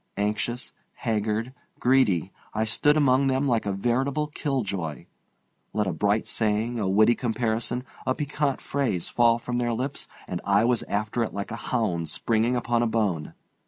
Anxious, 0.17 0.73
haggard, 0.95 1.53
greedy, 1.79 2.31
I 2.55 2.65
stood 2.65 2.97
among 2.97 3.27
them 3.27 3.47
like 3.47 3.67
a 3.67 3.71
veritable 3.71 4.25
killjoy. 4.25 5.05
Let 5.73 5.85
a 5.85 5.93
bright 5.93 6.25
saying, 6.25 6.79
a 6.79 6.89
witty 6.89 7.13
comparison, 7.13 7.83
a 8.07 8.15
piquant 8.15 8.61
phrase 8.61 9.09
fall 9.09 9.37
from 9.37 9.59
their 9.59 9.73
lips 9.73 10.07
and 10.27 10.41
I 10.43 10.65
was 10.65 10.81
after 10.87 11.21
it 11.23 11.35
like 11.35 11.51
a 11.51 11.55
hound 11.69 12.09
springing 12.09 12.55
upon 12.55 12.81
a 12.81 12.87
bone. 12.87 13.35